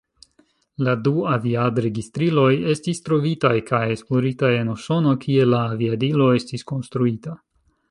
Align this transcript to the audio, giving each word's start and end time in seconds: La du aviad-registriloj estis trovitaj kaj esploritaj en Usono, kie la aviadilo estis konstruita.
La 0.85 0.93
du 1.07 1.11
aviad-registriloj 1.33 2.47
estis 2.75 3.03
trovitaj 3.09 3.53
kaj 3.69 3.83
esploritaj 3.97 4.51
en 4.63 4.73
Usono, 4.79 5.15
kie 5.27 5.47
la 5.53 5.63
aviadilo 5.77 6.31
estis 6.41 6.69
konstruita. 6.75 7.39